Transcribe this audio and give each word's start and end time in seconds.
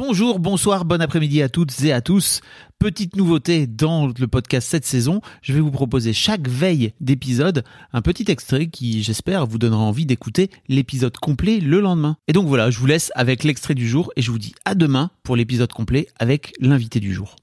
Bonjour, 0.00 0.38
bonsoir, 0.38 0.84
bon 0.84 1.02
après-midi 1.02 1.42
à 1.42 1.48
toutes 1.48 1.82
et 1.82 1.92
à 1.92 2.00
tous. 2.00 2.40
Petite 2.78 3.16
nouveauté 3.16 3.66
dans 3.66 4.06
le 4.06 4.28
podcast 4.28 4.68
cette 4.68 4.84
saison, 4.84 5.20
je 5.42 5.52
vais 5.52 5.58
vous 5.58 5.72
proposer 5.72 6.12
chaque 6.12 6.46
veille 6.46 6.92
d'épisode 7.00 7.64
un 7.92 8.00
petit 8.00 8.30
extrait 8.30 8.68
qui, 8.68 9.02
j'espère, 9.02 9.44
vous 9.44 9.58
donnera 9.58 9.82
envie 9.82 10.06
d'écouter 10.06 10.52
l'épisode 10.68 11.16
complet 11.16 11.58
le 11.58 11.80
lendemain. 11.80 12.16
Et 12.28 12.32
donc 12.32 12.46
voilà, 12.46 12.70
je 12.70 12.78
vous 12.78 12.86
laisse 12.86 13.10
avec 13.16 13.42
l'extrait 13.42 13.74
du 13.74 13.88
jour 13.88 14.12
et 14.14 14.22
je 14.22 14.30
vous 14.30 14.38
dis 14.38 14.54
à 14.64 14.76
demain 14.76 15.10
pour 15.24 15.34
l'épisode 15.34 15.72
complet 15.72 16.06
avec 16.20 16.52
l'invité 16.60 17.00
du 17.00 17.12
jour. 17.12 17.34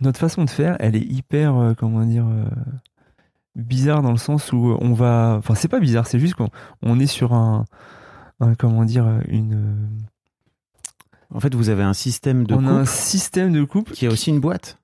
Notre 0.00 0.18
façon 0.18 0.44
de 0.44 0.50
faire, 0.50 0.76
elle 0.80 0.96
est 0.96 1.06
hyper, 1.08 1.56
euh, 1.56 1.74
comment 1.74 2.04
dire, 2.04 2.26
euh, 2.26 2.44
bizarre 3.54 4.02
dans 4.02 4.10
le 4.10 4.18
sens 4.18 4.52
où 4.52 4.76
on 4.80 4.94
va. 4.94 5.36
Enfin, 5.38 5.54
c'est 5.54 5.68
pas 5.68 5.78
bizarre, 5.78 6.08
c'est 6.08 6.18
juste 6.18 6.34
qu'on 6.34 6.50
on 6.82 6.98
est 6.98 7.06
sur 7.06 7.34
un, 7.34 7.66
comment 8.58 8.84
dire, 8.84 9.06
une. 9.28 9.76
En 11.34 11.40
fait, 11.40 11.54
vous 11.54 11.68
avez 11.68 11.82
un 11.82 11.92
système 11.92 12.46
de 12.46 12.54
on 12.54 12.66
a 12.66 12.70
un 12.70 12.84
système 12.86 13.52
de 13.52 13.64
couple 13.64 13.92
qui 13.92 14.06
a 14.06 14.10
aussi 14.10 14.30
une 14.30 14.40
boîte. 14.40 14.78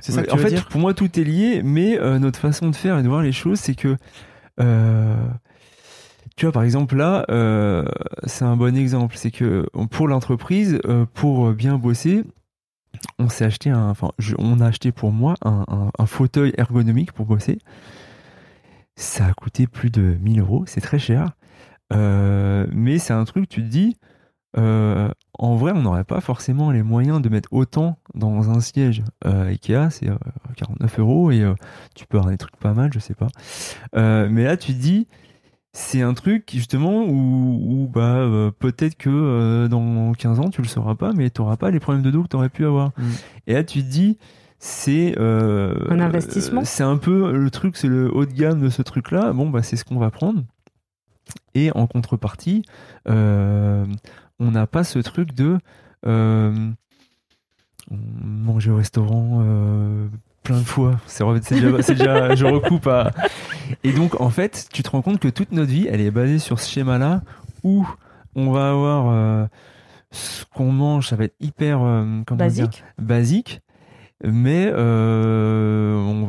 C'est 0.00 0.12
ça 0.12 0.22
que 0.22 0.28
tu 0.28 0.32
en 0.34 0.36
veux 0.36 0.42
fait, 0.44 0.50
dire? 0.50 0.66
Pour 0.68 0.80
moi, 0.80 0.94
tout 0.94 1.18
est 1.18 1.24
lié, 1.24 1.62
mais 1.64 1.98
euh, 1.98 2.18
notre 2.18 2.38
façon 2.38 2.70
de 2.70 2.76
faire 2.76 2.98
et 2.98 3.02
de 3.02 3.08
voir 3.08 3.22
les 3.22 3.32
choses, 3.32 3.58
c'est 3.58 3.74
que. 3.74 3.96
euh, 4.60 5.16
tu 6.36 6.44
vois, 6.44 6.52
par 6.52 6.62
exemple, 6.64 6.96
là, 6.96 7.24
euh, 7.30 7.84
c'est 8.24 8.44
un 8.44 8.56
bon 8.56 8.76
exemple. 8.76 9.16
C'est 9.16 9.30
que 9.30 9.66
pour 9.90 10.06
l'entreprise, 10.06 10.78
pour 11.14 11.52
bien 11.52 11.78
bosser, 11.78 12.24
on 13.18 13.28
s'est 13.30 13.44
acheté 13.46 13.70
un. 13.70 13.88
Enfin, 13.88 14.10
je- 14.18 14.34
on 14.38 14.60
a 14.60 14.66
acheté 14.66 14.92
pour 14.92 15.12
moi 15.12 15.34
un, 15.44 15.64
un- 15.68 15.90
un 15.98 16.06
fauteuil 16.06 16.52
ergonomique 16.58 17.12
pour 17.12 17.24
bosser. 17.26 17.58
Ça 18.96 19.26
a 19.26 19.32
coûté 19.32 19.66
plus 19.66 19.90
de 19.90 20.16
1000 20.20 20.40
euros, 20.40 20.64
c'est 20.66 20.80
très 20.82 20.98
cher. 20.98 21.32
Mais 21.92 22.98
c'est 22.98 23.12
un 23.14 23.24
truc, 23.24 23.48
tu 23.48 23.62
te 23.62 23.66
dis, 23.68 23.96
euh, 24.58 25.08
en 25.38 25.56
vrai, 25.56 25.72
on 25.74 25.82
n'aurait 25.82 26.04
pas 26.04 26.20
forcément 26.20 26.70
les 26.70 26.82
moyens 26.82 27.20
de 27.20 27.28
mettre 27.28 27.52
autant 27.52 27.98
dans 28.14 28.50
un 28.50 28.60
siège. 28.60 29.02
Euh, 29.26 29.48
Ikea, 29.48 29.90
c'est 29.90 30.08
euh, 30.08 30.16
49 30.56 30.98
euros 30.98 31.30
et 31.30 31.42
euh, 31.42 31.54
tu 31.94 32.06
peux 32.06 32.16
avoir 32.18 32.30
des 32.30 32.38
trucs 32.38 32.56
pas 32.56 32.72
mal, 32.72 32.90
je 32.92 32.98
sais 32.98 33.14
pas. 33.14 33.28
Euh, 33.96 34.28
mais 34.30 34.44
là, 34.44 34.56
tu 34.56 34.72
te 34.72 34.78
dis, 34.78 35.06
c'est 35.72 36.00
un 36.00 36.14
truc 36.14 36.48
justement 36.52 37.04
où, 37.04 37.60
où, 37.62 37.88
bah, 37.88 38.16
euh, 38.16 38.50
peut-être 38.50 38.96
que 38.96 39.10
euh, 39.10 39.68
dans 39.68 40.12
15 40.12 40.40
ans, 40.40 40.48
tu 40.48 40.62
le 40.62 40.68
sauras 40.68 40.94
pas, 40.94 41.12
mais 41.12 41.28
tu 41.28 41.42
n'auras 41.42 41.56
pas 41.58 41.70
les 41.70 41.80
problèmes 41.80 42.02
de 42.02 42.10
dos 42.10 42.22
que 42.22 42.28
tu 42.28 42.36
aurais 42.36 42.48
pu 42.48 42.64
avoir. 42.64 42.92
Mm. 42.96 43.02
Et 43.48 43.52
là, 43.54 43.62
tu 43.64 43.82
te 43.82 43.88
dis, 43.88 44.16
c'est 44.58 45.14
euh, 45.18 45.74
Un 45.90 46.00
investissement? 46.00 46.62
euh, 46.62 46.64
C'est 46.64 46.82
un 46.82 46.96
peu 46.96 47.30
le 47.36 47.50
truc, 47.50 47.76
c'est 47.76 47.88
le 47.88 48.10
haut 48.10 48.24
de 48.24 48.32
gamme 48.32 48.62
de 48.62 48.70
ce 48.70 48.80
truc-là. 48.80 49.34
Bon, 49.34 49.50
bah, 49.50 49.62
c'est 49.62 49.76
ce 49.76 49.84
qu'on 49.84 49.98
va 49.98 50.10
prendre. 50.10 50.42
Et 51.54 51.72
en 51.74 51.86
contrepartie, 51.86 52.62
euh, 53.08 53.84
on 54.38 54.50
n'a 54.50 54.66
pas 54.66 54.84
ce 54.84 54.98
truc 54.98 55.34
de 55.34 55.58
euh, 56.06 56.70
manger 57.90 58.70
au 58.70 58.76
restaurant 58.76 59.42
euh, 59.42 60.08
plein 60.42 60.58
de 60.58 60.64
fois. 60.64 60.98
C'est 61.06 61.24
déjà, 61.94 62.34
je 62.34 62.44
recoupe 62.44 62.86
à. 62.86 63.12
Et 63.84 63.92
donc, 63.92 64.20
en 64.20 64.30
fait, 64.30 64.68
tu 64.72 64.82
te 64.82 64.90
rends 64.90 65.02
compte 65.02 65.18
que 65.18 65.28
toute 65.28 65.52
notre 65.52 65.70
vie, 65.70 65.86
elle 65.90 66.00
est 66.00 66.10
basée 66.10 66.38
sur 66.38 66.60
ce 66.60 66.70
schéma-là 66.70 67.22
où 67.64 67.86
on 68.34 68.50
va 68.52 68.70
avoir 68.70 69.06
euh, 69.08 69.46
ce 70.10 70.44
qu'on 70.54 70.72
mange, 70.72 71.08
ça 71.08 71.16
va 71.16 71.24
être 71.24 71.36
hyper 71.40 71.78
dire, 71.80 72.36
Basique. 72.36 72.84
basique. 72.98 73.60
Mais 74.24 74.70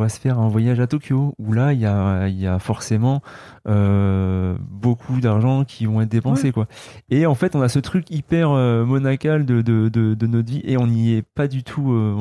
va 0.07 0.09
se 0.09 0.19
faire 0.19 0.39
un 0.39 0.47
voyage 0.47 0.79
à 0.79 0.87
Tokyo 0.87 1.35
où 1.37 1.53
là 1.53 1.73
il 1.73 1.79
y 1.79 1.85
a, 1.85 2.27
il 2.27 2.39
y 2.39 2.47
a 2.47 2.59
forcément 2.59 3.21
euh, 3.67 4.55
beaucoup 4.69 5.19
d'argent 5.19 5.63
qui 5.65 5.85
vont 5.85 6.01
être 6.01 6.09
dépensés 6.09 6.51
quoi. 6.51 6.67
Et 7.09 7.25
en 7.25 7.35
fait 7.35 7.55
on 7.55 7.61
a 7.61 7.69
ce 7.69 7.79
truc 7.79 8.09
hyper 8.09 8.51
euh, 8.51 8.85
monacal 8.85 9.45
de, 9.45 9.61
de, 9.61 9.89
de, 9.89 10.13
de 10.13 10.27
notre 10.27 10.49
vie 10.49 10.61
et 10.63 10.77
on 10.77 10.87
n'y 10.87 11.13
est 11.13 11.21
pas 11.21 11.47
du 11.47 11.63
tout. 11.63 11.91
euh, 11.91 12.15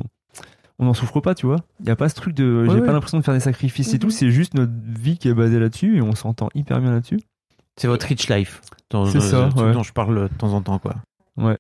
on 0.79 0.85
n'en 0.85 0.95
souffre 0.95 1.21
pas 1.21 1.35
tu 1.35 1.47
vois. 1.47 1.57
Il 1.81 1.87
n'y 1.87 1.91
a 1.93 1.97
pas 1.97 2.09
ce 2.11 2.15
truc 2.15 2.35
de. 2.35 2.65
Ouais, 2.67 2.75
J'ai 2.75 2.81
ouais. 2.81 2.87
pas 2.87 2.93
l'impression 2.93 3.19
de 3.19 3.23
faire 3.25 3.33
des 3.35 3.41
sacrifices 3.41 3.89
et 3.91 3.95
Mhm. 3.95 3.99
tout. 4.01 4.11
C'est 4.11 4.31
juste 4.31 4.53
notre 4.55 4.73
vie 4.87 5.17
qui 5.17 5.29
est 5.29 5.35
basée 5.35 5.59
là-dessus 5.59 5.97
et 5.97 6.03
on 6.03 6.15
s'entend 6.15 6.49
hyper 6.55 6.81
bien 6.81 6.91
là-dessus. 6.91 7.21
C'est 7.79 7.89
votre 7.89 8.07
rich 8.07 8.29
life 8.29 8.61
C'est 9.13 9.21
ça, 9.21 9.49
ouais. 9.57 9.73
dont 9.73 9.83
je 9.83 9.93
parle 9.93 10.29
de 10.29 10.35
temps 10.35 10.53
en 10.53 10.61
temps 10.61 10.79
quoi. 10.79 10.95
Ouais. 11.39 11.57